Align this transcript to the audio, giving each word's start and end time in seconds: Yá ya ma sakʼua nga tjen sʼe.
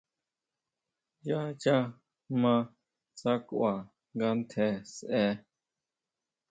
Yá 1.27 1.39
ya 1.63 1.77
ma 2.41 2.53
sakʼua 3.19 3.73
nga 4.13 4.27
tjen 4.49 4.75
sʼe. 4.93 5.23